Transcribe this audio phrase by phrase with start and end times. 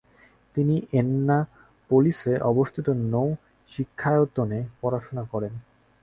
[0.55, 5.53] তিনি এন্নাপোলিসে অবস্থিত নৌ-শিক্ষায়তনে পড়াশুনা করেন।